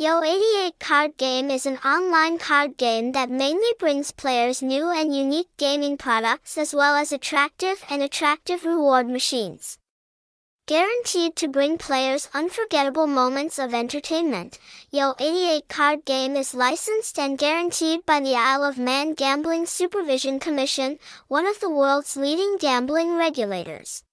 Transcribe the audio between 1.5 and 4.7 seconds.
is an online card game that mainly brings players